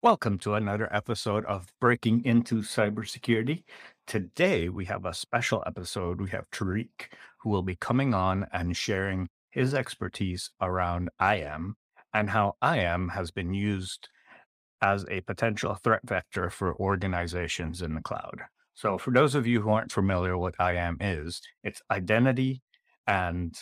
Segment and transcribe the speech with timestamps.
[0.00, 3.64] Welcome to another episode of Breaking Into Cybersecurity.
[4.06, 6.20] Today we have a special episode.
[6.20, 7.08] We have Tariq,
[7.40, 11.74] who will be coming on and sharing his expertise around IAM
[12.14, 14.08] and how IAM has been used
[14.80, 18.42] as a potential threat vector for organizations in the cloud.
[18.74, 22.62] So, for those of you who aren't familiar with IAM is, it's identity
[23.08, 23.58] and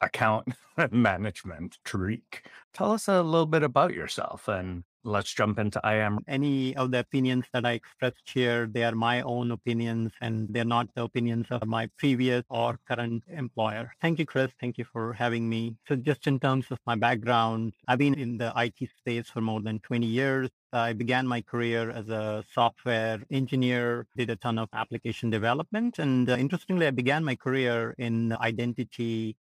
[0.00, 0.54] account
[0.92, 1.78] management.
[1.84, 6.20] Tariq, tell us a little bit about yourself and let's jump into IAM.
[6.28, 10.64] Any of the opinions that I expressed here, they are my own opinions and they're
[10.64, 13.92] not the opinions of my previous or current employer.
[14.00, 14.50] Thank you, Chris.
[14.60, 15.76] Thank you for having me.
[15.88, 19.60] So just in terms of my background, I've been in the IT space for more
[19.60, 20.50] than 20 years.
[20.72, 25.98] I began my career as a software engineer, did a ton of application development.
[25.98, 29.36] And uh, interestingly, I began my career in identity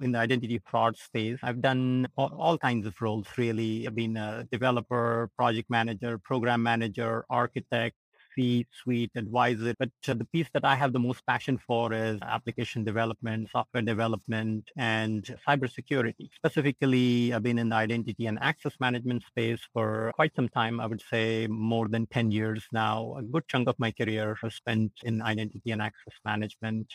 [0.00, 1.38] in the identity fraud space.
[1.42, 3.86] I've done all, all, kinds of roles, really.
[3.86, 7.96] I've been a developer, project manager, program manager, architect,
[8.38, 9.74] C-suite advisor.
[9.78, 13.82] But uh, the piece that I have the most passion for is application development, software
[13.82, 16.28] development, and cybersecurity.
[16.36, 20.80] Specifically, I've been in the identity and access management space for quite some time.
[20.80, 23.16] I would say more than 10 years now.
[23.18, 26.86] A good chunk of my career was spent in identity and access management.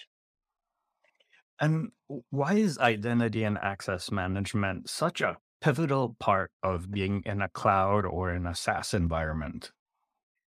[1.64, 1.92] And
[2.30, 8.06] why is identity and access management such a pivotal part of being in a cloud
[8.06, 9.72] or in a SaaS environment?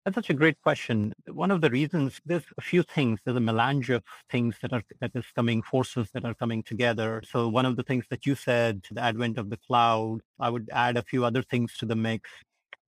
[0.04, 1.12] That's such a great question.
[1.26, 4.84] One of the reasons there's a few things, there's a melange of things that are
[5.00, 7.22] that is coming, forces that are coming together.
[7.28, 10.70] So one of the things that you said, the advent of the cloud, I would
[10.72, 12.31] add a few other things to the mix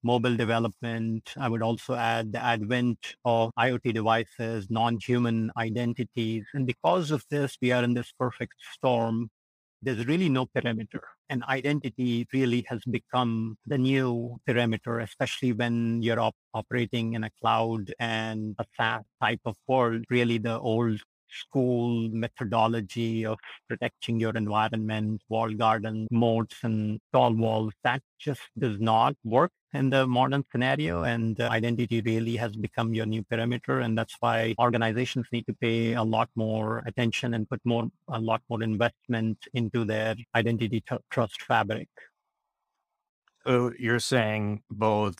[0.03, 1.33] mobile development.
[1.37, 6.45] I would also add the advent of IoT devices, non-human identities.
[6.53, 9.29] And because of this, we are in this perfect storm.
[9.81, 11.03] There's really no perimeter.
[11.29, 17.31] And identity really has become the new perimeter, especially when you're op- operating in a
[17.41, 20.05] cloud and a SaaS type of world.
[20.09, 21.01] Really, the old
[21.39, 28.79] school methodology of protecting your environment, wall garden, moats, and tall walls, that just does
[28.79, 31.03] not work in the modern scenario.
[31.03, 33.79] And uh, identity really has become your new perimeter.
[33.79, 38.19] And that's why organizations need to pay a lot more attention and put more, a
[38.19, 41.89] lot more investment into their identity t- trust fabric.
[43.45, 45.15] So you're saying both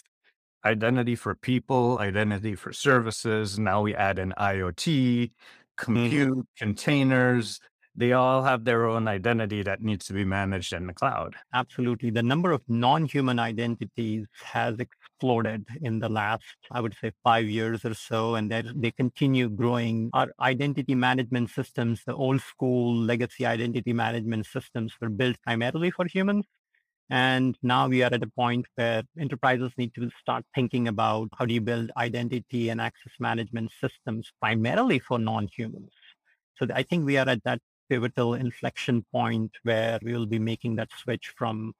[0.65, 3.59] identity for people, identity for services.
[3.59, 5.31] Now we add an IoT.
[5.77, 6.41] Compute, mm-hmm.
[6.57, 7.59] containers,
[7.95, 11.35] they all have their own identity that needs to be managed in the cloud.
[11.53, 12.09] Absolutely.
[12.09, 17.45] The number of non human identities has exploded in the last, I would say, five
[17.45, 20.09] years or so, and they continue growing.
[20.13, 26.07] Our identity management systems, the old school legacy identity management systems, were built primarily for
[26.07, 26.45] humans.
[27.13, 31.45] And now we are at a point where enterprises need to start thinking about how
[31.45, 35.91] do you build identity and access management systems primarily for non-humans.
[36.55, 40.77] So I think we are at that pivotal inflection point where we will be making
[40.77, 41.73] that switch from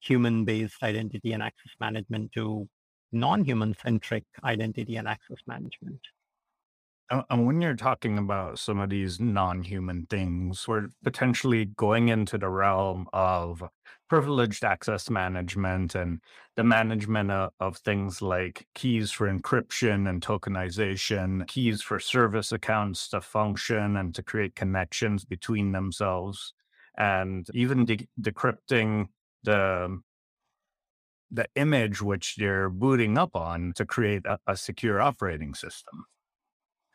[0.00, 2.68] human-based identity and access management to
[3.12, 6.00] non-human centric identity and access management.
[7.10, 12.48] And when you're talking about some of these non-human things, we're potentially going into the
[12.48, 13.64] realm of
[14.08, 16.20] privileged access management and
[16.54, 23.20] the management of, things like keys for encryption and tokenization, keys for service accounts to
[23.20, 26.52] function and to create connections between themselves,
[26.96, 29.08] and even de- decrypting
[29.42, 30.00] the
[31.30, 36.04] the image which you're booting up on to create a, a secure operating system.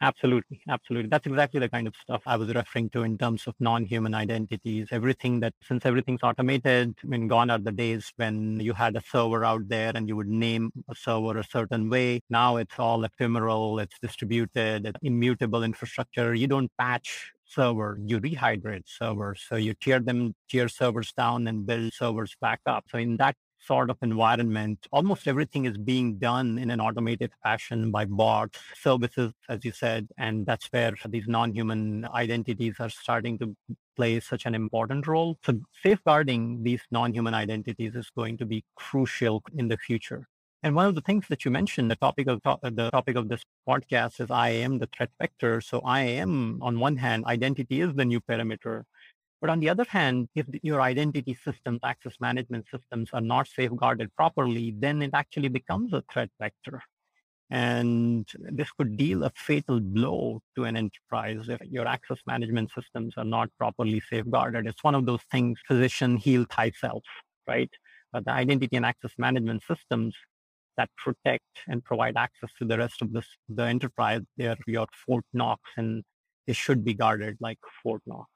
[0.02, 0.62] Absolutely.
[0.70, 1.10] Absolutely.
[1.10, 4.90] That's exactly the kind of stuff I was referring to in terms of non-human identities.
[4.92, 9.02] Everything that, since everything's automated, I mean, gone are the days when you had a
[9.10, 12.20] server out there and you would name a server a certain way.
[12.30, 16.34] Now it's all ephemeral, it's distributed, it's immutable infrastructure.
[16.34, 19.44] You don't patch server, you rehydrate servers.
[19.48, 22.84] So you tear them, tear servers down and build servers back up.
[22.90, 27.92] So in that sort of environment, almost everything is being done in an automated fashion
[27.92, 33.56] by bots, services, as you said, and that's where these non-human identities are starting to
[33.96, 35.38] play such an important role.
[35.46, 40.28] So safeguarding these non-human identities is going to be crucial in the future.
[40.64, 43.44] And one of the things that you mentioned, the topic of the topic of this
[43.70, 45.62] podcast is IAM, the threat vector.
[45.62, 48.86] So IAM, on one hand, identity is the new perimeter.
[49.46, 54.10] But on the other hand, if your identity systems, access management systems are not safeguarded
[54.16, 56.82] properly, then it actually becomes a threat vector.
[57.52, 63.14] And this could deal a fatal blow to an enterprise if your access management systems
[63.18, 64.66] are not properly safeguarded.
[64.66, 67.04] It's one of those things, physician heal thyself,
[67.48, 67.70] right?
[68.12, 70.16] But the identity and access management systems
[70.76, 75.26] that protect and provide access to the rest of this, the enterprise, they're your Fort
[75.34, 76.04] Knox and
[76.48, 78.32] they should be guarded like Fort Knox.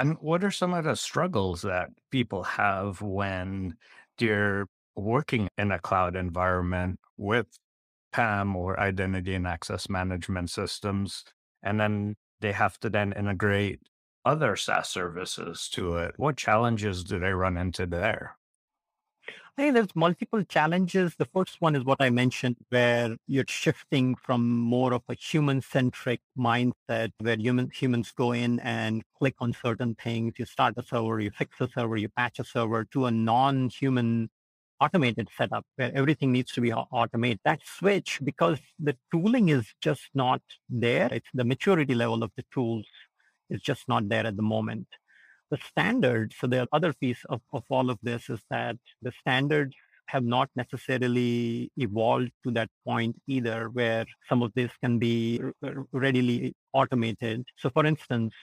[0.00, 3.76] And what are some of the struggles that people have when
[4.16, 4.66] they're
[4.96, 7.46] working in a cloud environment with
[8.10, 11.24] PAM or identity and access management systems,
[11.62, 13.80] and then they have to then integrate
[14.24, 16.14] other SaaS services to it?
[16.16, 18.38] What challenges do they run into there?
[19.58, 21.16] I think there's multiple challenges.
[21.16, 26.20] The first one is what I mentioned, where you're shifting from more of a human-centric
[26.38, 30.34] mindset, where human, humans go in and click on certain things.
[30.38, 34.30] You start a server, you fix a server, you patch a server, to a non-human
[34.80, 37.40] automated setup where everything needs to be automated.
[37.44, 42.44] That switch, because the tooling is just not there, it's the maturity level of the
[42.52, 42.86] tools
[43.50, 44.86] is just not there at the moment
[45.50, 49.74] the standards, so the other piece of, of all of this is that the standards
[50.06, 55.40] have not necessarily evolved to that point either where some of this can be
[55.92, 57.44] readily automated.
[57.56, 58.34] So for instance,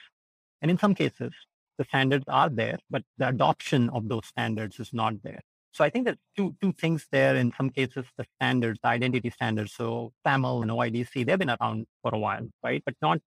[0.62, 1.32] and in some cases,
[1.76, 5.40] the standards are there, but the adoption of those standards is not there.
[5.72, 7.36] So I think that two two things there.
[7.36, 9.74] In some cases, the standards, the identity standards.
[9.74, 12.82] So SAML and OIDC, they've been around for a while, right?
[12.84, 13.20] But not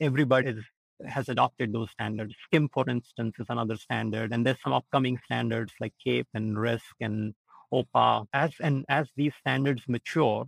[0.00, 0.64] everybody is
[1.06, 2.34] has adopted those standards.
[2.52, 6.80] SCIM, for instance, is another standard, and there's some upcoming standards like CAEP and RISC
[7.00, 7.34] and
[7.72, 8.26] OPA.
[8.32, 10.46] As and as these standards mature,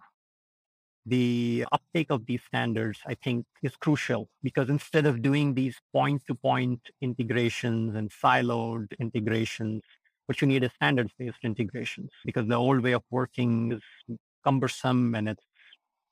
[1.04, 6.80] the uptake of these standards, I think, is crucial because instead of doing these point-to-point
[7.00, 9.82] integrations and siloed integrations,
[10.26, 15.28] what you need is standards-based integrations because the old way of working is cumbersome and
[15.28, 15.44] it's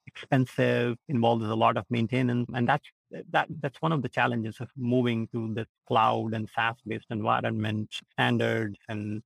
[0.06, 2.86] expensive, involves a lot of maintenance, and that's
[3.30, 8.76] that that's one of the challenges of moving to the cloud and SaaS-based environment standards
[8.88, 9.22] and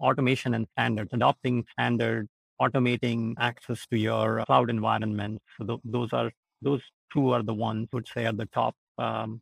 [0.00, 2.28] automation and standards, adopting standards,
[2.60, 5.42] automating access to your cloud environment.
[5.58, 6.30] So th- those are
[6.62, 6.82] those
[7.12, 9.40] two are the ones would say are the top um,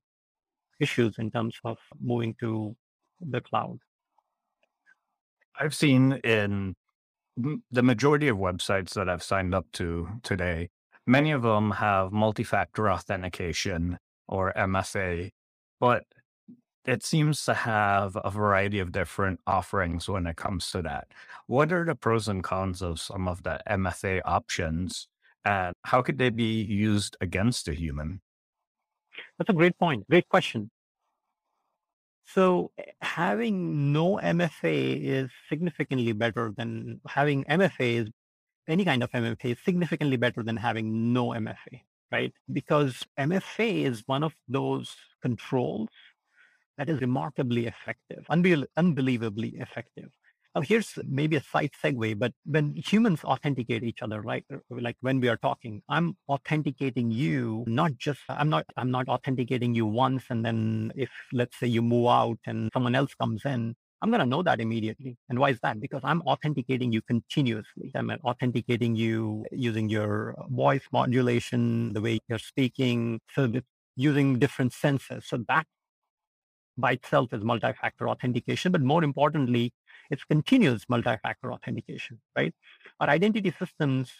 [0.81, 2.75] issues in terms of moving to
[3.21, 3.79] the cloud.
[5.59, 6.75] I've seen in
[7.71, 10.71] the majority of websites that I've signed up to today,
[11.06, 13.98] many of them have multi-factor authentication
[14.28, 15.30] or MFA,
[15.80, 16.04] but
[16.84, 21.08] it seems to have a variety of different offerings when it comes to that.
[21.46, 25.08] What are the pros and cons of some of the MFA options
[25.44, 28.20] and how could they be used against a human?
[29.38, 30.06] That's a great point.
[30.08, 30.70] Great question.
[32.26, 38.08] So having no MFA is significantly better than having MFA is
[38.68, 41.80] any kind of MFA is significantly better than having no MFA,
[42.12, 42.33] right?
[42.52, 45.90] Because MFA is one of those controls
[46.78, 50.11] that is remarkably effective, unbe- unbelievably effective.
[50.54, 54.44] Now, here's maybe a side segue, but when humans authenticate each other, right?
[54.52, 59.09] Uh, like when we are talking, I'm authenticating you, not just, I'm not, I'm not
[59.09, 60.25] authenticating you once.
[60.30, 64.20] And then if let's say you move out and someone else comes in, I'm going
[64.20, 65.16] to know that immediately.
[65.30, 65.80] And why is that?
[65.80, 67.90] Because I'm authenticating you continuously.
[67.94, 73.50] I'm authenticating you using your voice modulation, the way you're speaking, so
[73.96, 75.25] using different senses.
[75.26, 75.66] So that
[76.76, 78.73] by itself is multi-factor authentication.
[78.73, 79.73] But more importantly,
[80.11, 82.54] it's continuous multi-factor authentication, right?
[83.00, 84.12] Our identity systems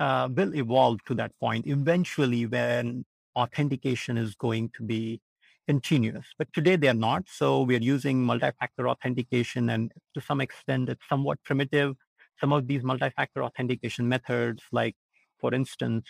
[0.00, 3.04] uh, will evolve to that point eventually when
[3.36, 5.20] authentication is going to be
[5.66, 6.26] continuous.
[6.38, 7.24] But today they're not.
[7.28, 11.96] So we're using multi-factor authentication and to some extent it's somewhat primitive.
[12.40, 14.96] Some of these multi-factor authentication methods, like
[15.38, 16.06] for instance,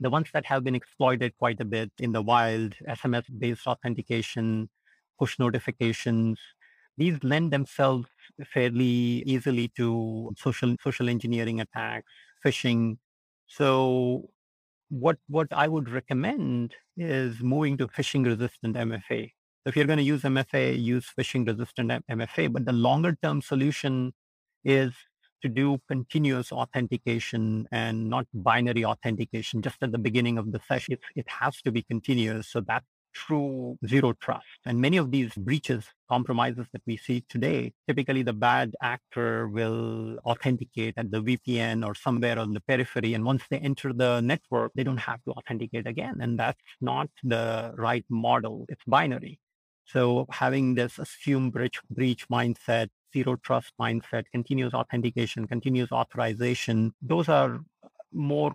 [0.00, 4.68] the ones that have been exploited quite a bit in the wild, SMS-based authentication,
[5.18, 6.38] push notifications,
[6.96, 8.08] these lend themselves
[8.52, 12.10] fairly easily to social social engineering attacks,
[12.44, 12.98] phishing.
[13.46, 14.30] So
[14.90, 19.32] what what I would recommend is moving to phishing resistant MFA.
[19.66, 22.52] If you're going to use MFA, use phishing resistant MFA.
[22.52, 24.14] But the longer term solution
[24.64, 24.92] is
[25.42, 30.94] to do continuous authentication and not binary authentication just at the beginning of the session.
[30.94, 32.48] It, it has to be continuous.
[32.48, 32.86] So that's
[33.18, 34.46] true zero trust.
[34.64, 40.18] And many of these breaches, compromises that we see today, typically the bad actor will
[40.24, 43.14] authenticate at the VPN or somewhere on the periphery.
[43.14, 46.16] And once they enter the network, they don't have to authenticate again.
[46.20, 48.64] And that's not the right model.
[48.68, 49.38] It's binary.
[49.84, 57.28] So having this assume breach, breach mindset, zero trust mindset, continuous authentication, continuous authorization, those
[57.28, 57.60] are
[58.12, 58.54] more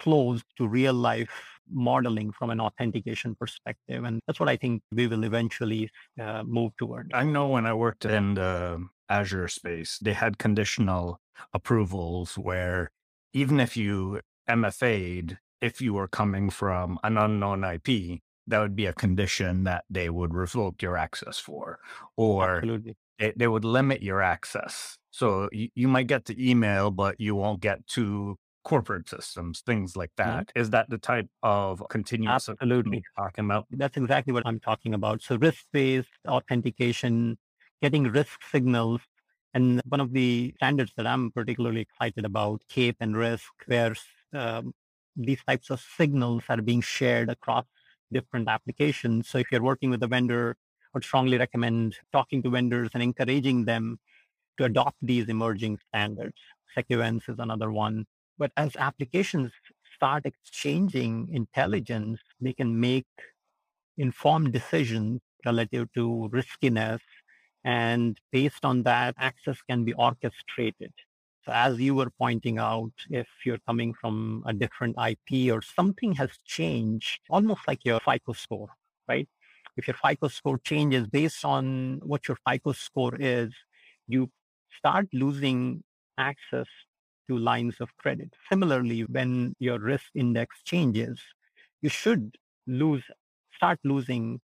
[0.00, 4.04] close to real life modeling from an authentication perspective.
[4.04, 7.10] And that's what I think we will eventually uh, move toward.
[7.14, 11.20] I know when I worked in the Azure space, they had conditional
[11.52, 12.90] approvals where
[13.32, 18.86] even if you MFA'd, if you were coming from an unknown IP, that would be
[18.86, 21.78] a condition that they would revoke your access for,
[22.16, 22.62] or
[23.18, 24.96] they, they would limit your access.
[25.10, 28.36] So you, you might get the email, but you won't get to
[28.68, 30.42] corporate systems, things like Mhm.
[30.42, 30.52] that.
[30.54, 33.04] Is that the type of continuous Absolutely.
[33.16, 33.66] talking about?
[33.70, 35.22] That's exactly what I'm talking about.
[35.22, 37.38] So RISC-based authentication,
[37.82, 39.02] getting risk signals.
[39.54, 43.94] And one of the standards that I'm particularly excited about, CAEP and risk, where
[44.32, 44.74] um,
[45.16, 47.66] these types of signals are being shared across
[48.12, 49.28] different applications.
[49.28, 53.02] So if you're working with a vendor, I would strongly recommend talking to vendors and
[53.02, 53.98] encouraging them
[54.58, 56.38] to adopt these emerging standards.
[56.74, 58.06] Sequence is another one.
[58.38, 59.52] But as applications
[59.94, 63.06] start exchanging intelligence, they can make
[63.96, 67.02] informed decisions relative to riskiness.
[67.64, 70.92] And based on that, access can be orchestrated.
[71.44, 76.12] So as you were pointing out, if you're coming from a different IP or something
[76.14, 78.68] has changed, almost like your FICO score,
[79.08, 79.28] right?
[79.76, 83.50] If your FICO score changes based on what your FICO score is,
[84.06, 84.30] you
[84.76, 85.82] start losing
[86.18, 86.66] access
[87.28, 88.30] to lines of credit.
[88.50, 91.20] Similarly, when your risk index changes,
[91.82, 93.04] you should lose,
[93.54, 94.40] start losing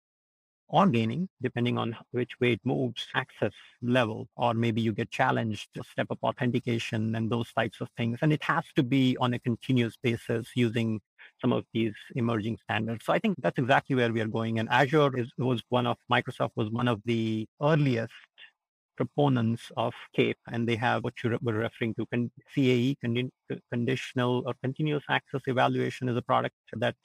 [0.69, 5.69] or gaining, depending on which way it moves, access level, or maybe you get challenged
[5.91, 8.19] step up authentication and those types of things.
[8.23, 11.01] And it has to be on a continuous basis using
[11.41, 13.05] some of these emerging standards.
[13.05, 14.59] So I think that's exactly where we are going.
[14.59, 18.13] And Azure is was one of Microsoft was one of the earliest
[18.97, 23.31] proponents of CAEP, and they have what you were referring to, con- CAE, con-
[23.73, 26.97] conditional or continuous access evaluation is a product that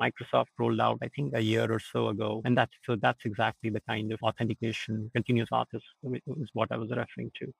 [0.00, 3.70] Microsoft rolled out, I think, a year or so ago, and that's so that's exactly
[3.70, 7.52] the kind of authentication, continuous authors is what I was referring to.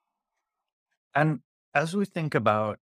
[1.14, 1.40] And
[1.74, 2.80] as we think about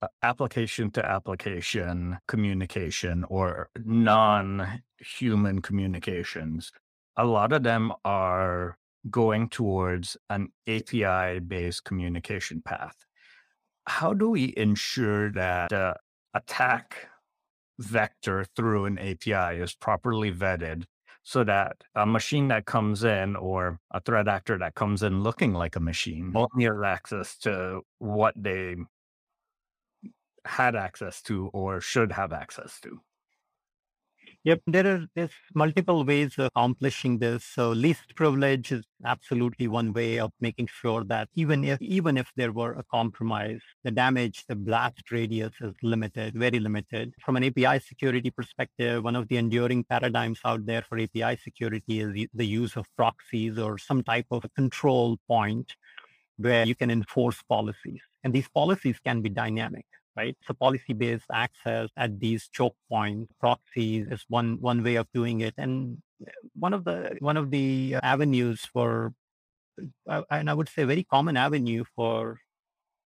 [0.00, 6.70] uh, application to application communication or non human communications,
[7.16, 8.76] a lot of them are
[9.10, 12.96] going towards an API based communication path.
[13.86, 15.96] How do we ensure that the
[16.32, 17.08] attack
[17.78, 20.84] vector through an API is properly vetted
[21.22, 25.54] so that a machine that comes in or a threat actor that comes in looking
[25.54, 26.36] like a machine mm-hmm.
[26.36, 28.76] only has access to what they
[30.44, 33.00] had access to or should have access to?
[34.44, 37.44] Yep, there are there's multiple ways of accomplishing this.
[37.46, 42.30] So least privilege is absolutely one way of making sure that even if even if
[42.36, 47.14] there were a compromise, the damage, the blast radius is limited, very limited.
[47.24, 52.00] From an API security perspective, one of the enduring paradigms out there for API security
[52.00, 55.74] is the use of proxies or some type of control point
[56.36, 58.02] where you can enforce policies.
[58.22, 59.86] And these policies can be dynamic
[60.16, 60.36] right?
[60.46, 65.54] So policy-based access at these choke points, proxies is one one way of doing it,
[65.58, 65.98] and
[66.58, 69.12] one of the one of the avenues for,
[70.08, 72.38] uh, and I would say very common avenue for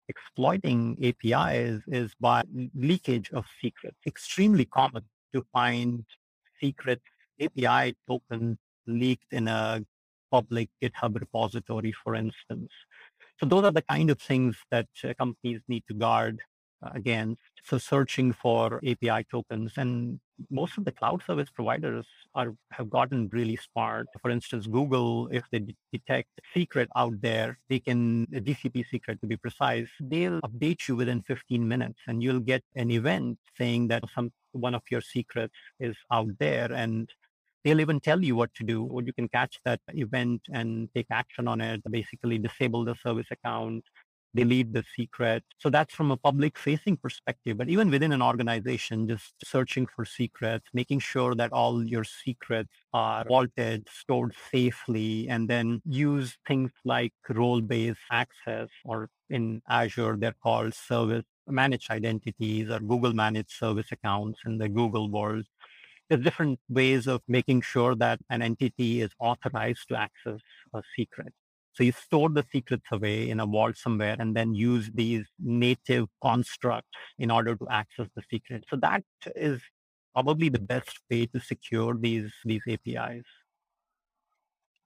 [0.10, 2.44] exploiting APIs is by
[2.76, 3.98] leakage of secrets.
[4.06, 6.06] Extremely common to find
[6.62, 7.02] secret
[7.42, 9.84] API tokens leaked in a
[10.32, 12.72] public GitHub repository, for instance.
[13.40, 16.40] So those are the kind of things that uh, companies need to guard
[16.84, 17.42] Uh, against.
[17.64, 20.20] So searching for API tokens and
[20.52, 22.06] most of the cloud service providers
[22.36, 24.06] are have gotten really smart.
[24.22, 29.20] For instance, Google, if they detect a secret out there, they can a GCP secret
[29.22, 33.88] to be precise, they'll update you within 15 minutes and you'll get an event saying
[33.88, 37.10] that some one of your secrets is out there and
[37.64, 41.08] they'll even tell you what to do or you can catch that event and take
[41.10, 43.84] action on it basically disable the service account
[44.38, 45.44] delete the secret.
[45.58, 47.58] So that's from a public facing perspective.
[47.58, 52.74] But even within an organization, just searching for secrets, making sure that all your secrets
[52.94, 60.42] are vaulted, stored safely, and then use things like role-based access or in Azure, they're
[60.42, 65.46] called service managed identities or Google managed service accounts in the Google world.
[66.10, 70.40] There's different ways of making sure that an entity is authorized to access
[70.74, 71.34] a secret.
[71.78, 76.08] So you store the secrets away in a vault somewhere and then use these native
[76.24, 78.64] constructs in order to access the secret.
[78.68, 79.04] So that
[79.36, 79.62] is
[80.16, 83.26] probably the best way to secure these, these APIs.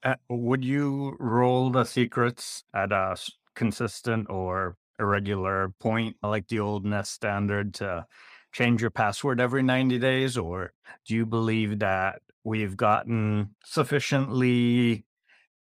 [0.03, 3.15] Uh, would you roll the secrets at a
[3.55, 8.05] consistent or irregular point, like the old NIST standard, to
[8.51, 10.37] change your password every 90 days?
[10.37, 10.73] Or
[11.07, 15.05] do you believe that we've gotten sufficiently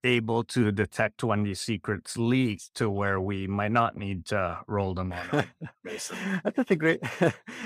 [0.03, 4.93] able to detect when these secrets leak to where we might not need to roll
[4.93, 5.45] them on
[5.83, 6.99] That's a great,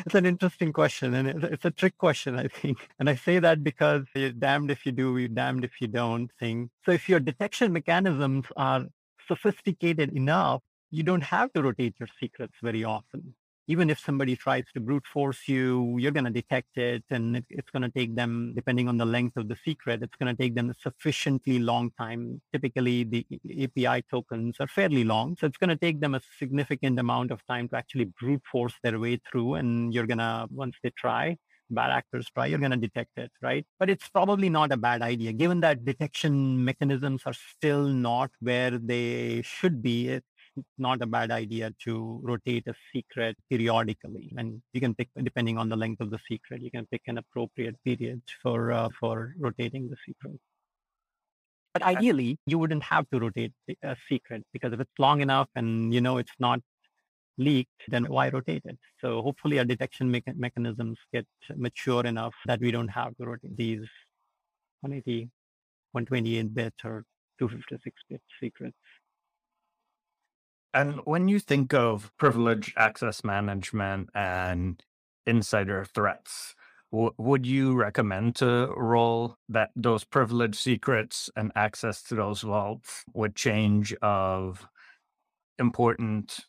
[0.06, 1.13] it's an interesting question.
[1.13, 2.89] And it's a trick question, I think.
[3.00, 6.30] And I say that because you're damned if you do, you're damned if you don't
[6.39, 6.70] thing.
[6.86, 8.86] So if your detection mechanisms are
[9.27, 10.62] sophisticated enough,
[10.92, 13.34] you don't have to rotate your secrets very often
[13.67, 17.45] even if somebody tries to brute force you, you're going to detect it and it,
[17.50, 20.41] it's going to take them, depending on the length of the secret, it's going to
[20.41, 22.41] take them a sufficiently long time.
[22.53, 23.25] Typically, the
[23.63, 25.36] API tokens are fairly long.
[25.39, 28.74] So it's going to take them a significant amount of time to actually brute force
[28.84, 29.55] their way through.
[29.55, 31.38] And you're going to, once they try,
[31.69, 33.65] bad actors try, you're going to detect it, right?
[33.79, 38.72] But it's probably not a bad idea, given that detection mechanisms are still not where
[38.72, 40.10] they should be.
[40.10, 40.24] It,
[40.77, 44.33] not a bad idea to rotate a secret periodically.
[44.38, 47.17] And you can pick, depending on the length of the secret, you can pick an
[47.17, 50.39] appropriate period for uh, for rotating the secret.
[51.74, 53.51] But ideally, you wouldn't have to rotate
[53.83, 56.62] a secret because if it's long enough and you know it's not
[57.38, 58.77] leaked, then why rotate it?
[59.01, 63.57] So hopefully our detection mecha- mechanisms get mature enough that we don't have to rotate
[63.57, 63.85] these
[64.81, 65.29] 180,
[65.91, 67.03] 128 bit or
[67.39, 68.77] 256 bit secrets.
[70.75, 74.84] And when you think of privilege access management and
[75.26, 76.54] insider threats,
[76.91, 83.06] w- would you recommend to roll that those privileged secrets and access to those vaults
[83.13, 84.67] with change of
[85.60, 86.47] important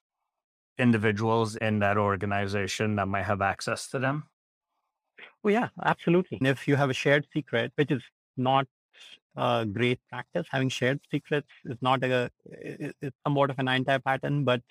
[0.78, 4.28] individuals in that organization that might have access to them?
[5.42, 6.38] Well, yeah, absolutely.
[6.38, 8.02] And if you have a shared secret, which is
[8.36, 8.66] not
[9.36, 10.46] a great practice.
[10.50, 14.62] Having shared secrets is not a, it's somewhat of an anti-pattern, but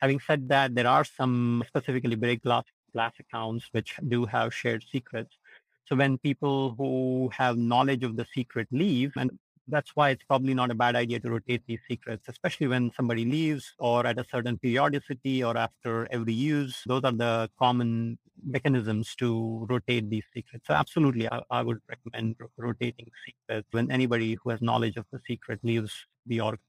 [0.00, 4.84] having said that, there are some specifically break glass, glass accounts which do have shared
[4.90, 5.36] secrets.
[5.86, 9.30] So when people who have knowledge of the secret leave, and
[9.70, 13.24] that's why it's probably not a bad idea to rotate these secrets, especially when somebody
[13.24, 16.82] leaves or at a certain periodicity or after every use.
[16.86, 20.66] Those are the common mechanisms to rotate these secrets.
[20.66, 25.20] So absolutely, I, I would recommend rotating secrets when anybody who has knowledge of the
[25.26, 25.92] secret leaves
[26.26, 26.66] the organization.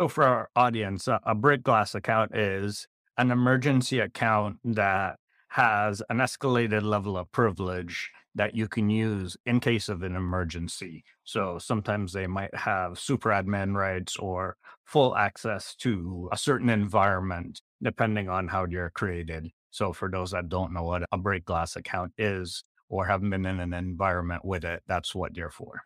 [0.00, 6.18] So for our audience, a break glass account is an emergency account that has an
[6.18, 11.04] escalated level of privilege that you can use in case of an emergency.
[11.24, 17.60] So sometimes they might have super admin rights or full access to a certain environment,
[17.82, 19.50] depending on how you're created.
[19.70, 23.46] So for those that don't know what a break glass account is or haven't been
[23.46, 25.82] in an environment with it, that's what you're for.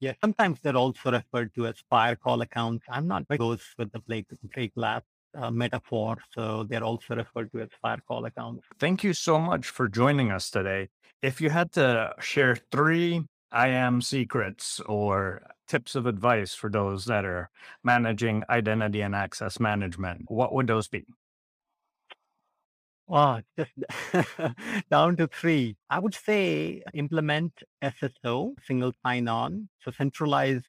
[0.00, 2.84] Yeah, sometimes they're also referred to as firewall accounts.
[2.90, 5.02] I'm not those with the break, break glass
[5.40, 6.16] uh, metaphor.
[6.32, 8.64] So they're also referred to as firewall accounts.
[8.78, 10.88] Thank you so much for joining us today.
[11.22, 17.24] If you had to share three IAM secrets or tips of advice for those that
[17.24, 17.50] are
[17.82, 21.04] managing identity and access management, what would those be?
[23.08, 23.70] Wow, just
[24.90, 25.76] down to three.
[25.88, 29.68] I would say implement SSO, single sign on.
[29.82, 30.62] So centralize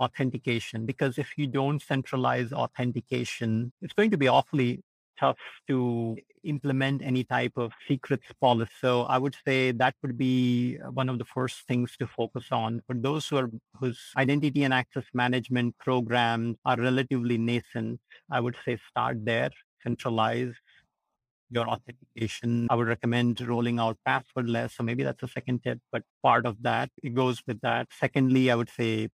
[0.00, 4.82] authentication because if you don't centralize authentication, it's going to be awfully
[5.18, 8.70] tough to implement any type of secrets policy.
[8.80, 12.82] So I would say that would be one of the first things to focus on.
[12.86, 18.56] For those who are whose identity and access management programs are relatively nascent, I would
[18.64, 19.50] say start there,
[19.82, 20.54] centralize
[21.50, 22.66] your authentication.
[22.70, 24.76] I would recommend rolling out passwordless.
[24.76, 27.88] So maybe that's a second tip, but part of that, it goes with that.
[27.98, 29.08] Secondly, I would say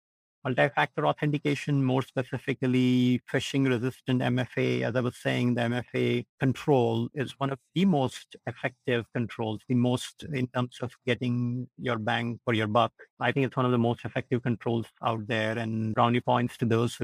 [0.44, 4.82] multi-factor authentication, more specifically phishing resistant MFA.
[4.82, 9.74] As I was saying, the MFA control is one of the most effective controls, the
[9.74, 12.92] most in terms of getting your bang for your buck.
[13.20, 16.64] I think it's one of the most effective controls out there and brownie points to
[16.64, 16.98] those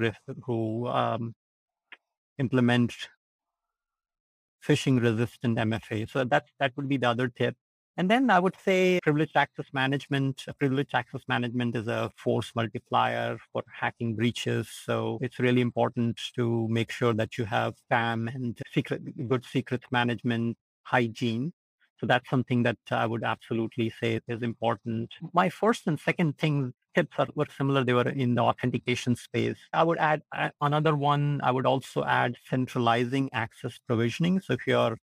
[0.45, 1.35] who, um,
[2.39, 2.95] implement
[4.67, 6.11] phishing resistant MFA.
[6.11, 7.57] So that, that would be the other tip.
[7.99, 10.47] And then I would say privileged access management.
[10.61, 14.69] Privileged access management is a force multiplier for hacking breaches.
[14.87, 19.87] So it's really important to make sure that you have PAM and secret, good secrets
[19.91, 21.53] management hygiene.
[21.99, 25.11] So that's something that I would absolutely say is important.
[25.33, 27.83] My first and second thing tips are, were similar.
[27.83, 29.59] They were in the authentication space.
[29.73, 31.41] I would add uh, another one.
[31.43, 34.41] I would also add centralizing access provisioning.
[34.41, 34.97] So if you're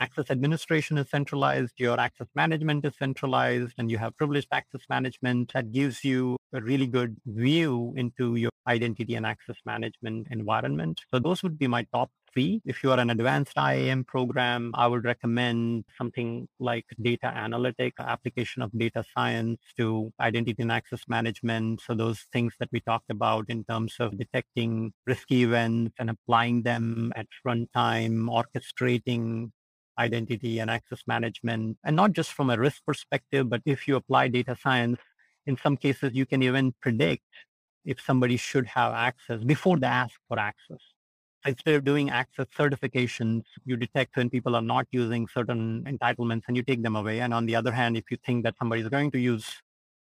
[0.00, 5.52] access administration is centralized, your access management is centralized, and you have privileged access management
[5.52, 11.00] that gives you a really good view into your identity and access management environment.
[11.12, 12.62] So those would be my top three.
[12.64, 18.62] If you are an advanced IAM program, I would recommend something like data analytic, application
[18.62, 21.80] of data science to identity and access management.
[21.80, 26.62] So those things that we talked about in terms of detecting risky events and applying
[26.62, 29.50] them at runtime, orchestrating
[29.98, 34.28] identity and access management, and not just from a risk perspective, but if you apply
[34.28, 34.98] data science,
[35.46, 37.24] in some cases, you can even predict
[37.84, 40.78] if somebody should have access before they ask for access.
[41.46, 46.56] Instead of doing access certifications, you detect when people are not using certain entitlements and
[46.56, 47.20] you take them away.
[47.20, 49.50] And on the other hand, if you think that somebody is going to use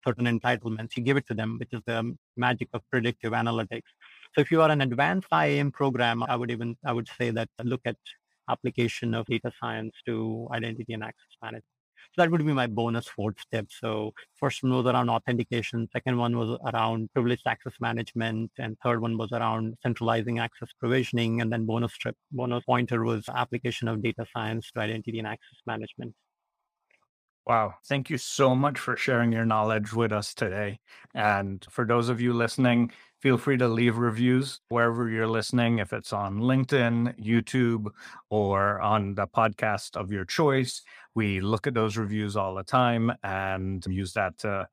[0.05, 3.83] certain entitlements, you give it to them, which is the magic of predictive analytics.
[4.35, 7.49] So if you are an advanced IAM program, I would even, I would say that
[7.63, 7.97] look at
[8.49, 11.65] application of data science to identity and access management.
[12.15, 13.67] So that would be my bonus fourth step.
[13.71, 15.89] So first one was around authentication.
[15.93, 18.51] Second one was around privileged access management.
[18.59, 21.41] And third one was around centralizing access provisioning.
[21.41, 25.59] And then bonus trip, bonus pointer was application of data science to identity and access
[25.67, 26.15] management.
[27.51, 27.75] Wow.
[27.85, 30.79] Thank you so much for sharing your knowledge with us today.
[31.17, 35.93] And for those of you listening, feel free to leave reviews wherever you're listening, if
[35.93, 37.89] it's on LinkedIn, YouTube,
[38.31, 40.83] or on the podcast of your choice.
[41.17, 44.69] We look at those reviews all the time and use that to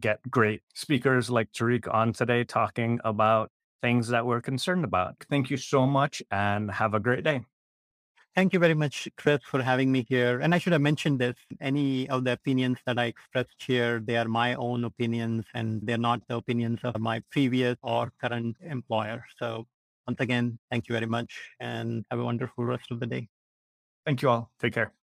[0.00, 3.50] get great speakers like Tariq on today talking about
[3.82, 5.16] things that we're concerned about.
[5.28, 7.42] Thank you so much and have a great day.
[8.36, 10.40] Thank you very much, Chris, for having me here.
[10.40, 11.36] And I should have mentioned this.
[11.60, 15.96] Any of the opinions that I expressed here, they are my own opinions and they're
[15.96, 19.24] not the opinions of my previous or current employer.
[19.38, 19.66] So
[20.06, 23.28] once again, thank you very much and have a wonderful rest of the day.
[24.04, 24.50] Thank you all.
[24.60, 25.05] Take care.